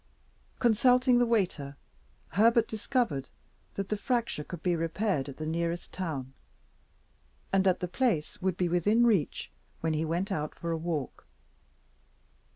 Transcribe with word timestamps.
Consulting 0.57 1.19
the 1.19 1.27
waiter, 1.27 1.77
Herbert 2.29 2.67
discovered 2.67 3.29
that 3.75 3.89
the 3.89 3.95
fracture 3.97 4.43
could 4.43 4.63
be 4.63 4.75
repaired 4.75 5.29
at 5.29 5.37
the 5.37 5.45
nearest 5.45 5.91
town, 5.91 6.33
and 7.53 7.63
that 7.65 7.81
the 7.81 7.87
place 7.87 8.41
would 8.41 8.57
be 8.57 8.67
within 8.67 9.05
reach 9.05 9.51
when 9.81 9.93
he 9.93 10.03
went 10.03 10.31
out 10.31 10.55
for 10.55 10.71
a 10.71 10.75
walk. 10.77 11.27